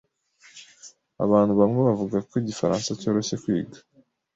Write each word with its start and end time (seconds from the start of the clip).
Abantu 1.23 1.53
bamwe 1.59 1.79
bavuga 1.87 2.17
ko 2.27 2.33
igifaransa 2.41 2.97
cyoroshye 2.99 3.35
kwiga. 3.43 3.77